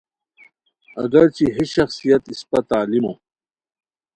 [1.03, 3.13] اگر چہ ہے شخصیت اِسپہ تعلیمو